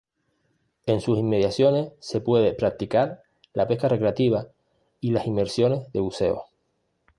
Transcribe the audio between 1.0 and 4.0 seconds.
inmediaciones se puede practicar la pesca